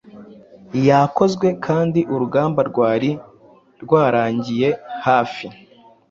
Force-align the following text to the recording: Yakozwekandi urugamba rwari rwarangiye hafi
Yakozwekandi 0.87 2.01
urugamba 2.13 2.61
rwari 2.69 3.09
rwarangiye 3.83 4.69
hafi 5.05 5.45